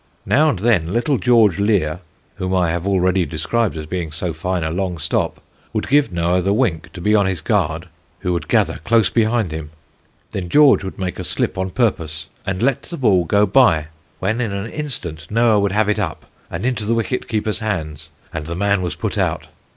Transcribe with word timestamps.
Now 0.25 0.49
and 0.49 0.57
then 0.57 0.91
little 0.91 1.19
George 1.19 1.59
Lear 1.59 1.99
(whom 2.37 2.55
I 2.55 2.71
have 2.71 2.87
already 2.87 3.23
described 3.23 3.77
as 3.77 3.85
being 3.85 4.11
so 4.11 4.33
fine 4.33 4.63
a 4.63 4.71
long 4.71 4.97
stop), 4.97 5.39
would 5.73 5.87
give 5.89 6.11
Noah 6.11 6.41
the 6.41 6.53
wink 6.55 6.91
to 6.93 7.01
be 7.01 7.13
on 7.13 7.27
his 7.27 7.39
guard, 7.39 7.87
who 8.21 8.33
would 8.33 8.47
gather 8.47 8.79
close 8.83 9.11
behind 9.11 9.51
him: 9.51 9.69
then 10.31 10.49
George 10.49 10.83
would 10.83 10.97
make 10.97 11.19
a 11.19 11.23
slip 11.23 11.55
on 11.55 11.69
purpose, 11.69 12.29
and 12.47 12.63
let 12.63 12.81
the 12.81 12.97
ball 12.97 13.25
go 13.25 13.45
by, 13.45 13.89
when, 14.17 14.41
in 14.41 14.51
an 14.51 14.71
instant, 14.71 15.29
Noah 15.29 15.59
would 15.59 15.71
have 15.71 15.87
it 15.87 15.99
up, 15.99 16.25
and 16.49 16.65
into 16.65 16.83
the 16.83 16.95
wicket 16.95 17.27
keeper's 17.27 17.59
hands, 17.59 18.09
and 18.33 18.47
the 18.47 18.55
man 18.55 18.81
was 18.81 18.95
put 18.95 19.19
out. 19.19 19.49